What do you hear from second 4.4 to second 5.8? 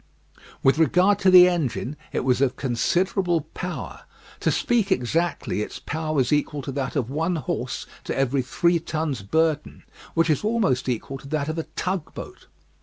speak exactly, its